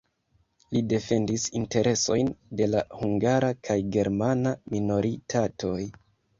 Li 0.77 0.81
defendis 0.93 1.45
interesojn 1.59 2.33
de 2.63 2.69
la 2.73 2.83
hungara 3.03 3.53
kaj 3.69 3.79
germana 3.99 4.57
minoritatoj. 4.75 5.81